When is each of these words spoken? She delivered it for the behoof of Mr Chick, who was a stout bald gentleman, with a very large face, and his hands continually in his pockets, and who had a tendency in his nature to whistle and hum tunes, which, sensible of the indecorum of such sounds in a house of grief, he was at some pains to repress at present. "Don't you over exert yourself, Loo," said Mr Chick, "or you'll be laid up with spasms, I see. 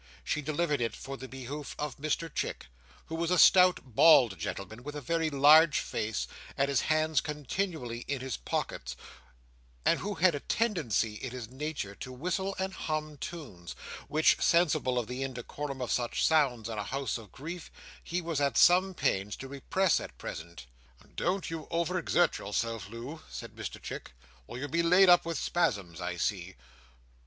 She 0.23 0.41
delivered 0.41 0.81
it 0.81 0.95
for 0.95 1.15
the 1.15 1.27
behoof 1.27 1.75
of 1.77 1.97
Mr 1.99 2.33
Chick, 2.33 2.65
who 3.05 3.13
was 3.13 3.29
a 3.29 3.37
stout 3.37 3.81
bald 3.83 4.39
gentleman, 4.39 4.81
with 4.81 4.95
a 4.95 4.99
very 4.99 5.29
large 5.29 5.77
face, 5.77 6.27
and 6.57 6.69
his 6.69 6.81
hands 6.81 7.21
continually 7.21 7.99
in 8.07 8.19
his 8.19 8.35
pockets, 8.35 8.95
and 9.85 9.99
who 9.99 10.15
had 10.15 10.33
a 10.33 10.39
tendency 10.39 11.13
in 11.13 11.29
his 11.29 11.51
nature 11.51 11.93
to 11.93 12.11
whistle 12.11 12.55
and 12.57 12.73
hum 12.73 13.15
tunes, 13.17 13.75
which, 14.07 14.41
sensible 14.41 14.97
of 14.97 15.05
the 15.05 15.21
indecorum 15.21 15.83
of 15.83 15.91
such 15.91 16.25
sounds 16.25 16.67
in 16.67 16.79
a 16.79 16.83
house 16.83 17.19
of 17.19 17.31
grief, 17.31 17.69
he 18.03 18.21
was 18.23 18.41
at 18.41 18.57
some 18.57 18.95
pains 18.95 19.35
to 19.35 19.47
repress 19.47 19.99
at 19.99 20.17
present. 20.17 20.65
"Don't 21.15 21.51
you 21.51 21.67
over 21.69 21.99
exert 21.99 22.39
yourself, 22.39 22.89
Loo," 22.89 23.21
said 23.29 23.55
Mr 23.55 23.79
Chick, 23.79 24.13
"or 24.47 24.57
you'll 24.57 24.67
be 24.67 24.81
laid 24.81 25.09
up 25.09 25.27
with 25.27 25.37
spasms, 25.37 26.01
I 26.01 26.17
see. 26.17 26.55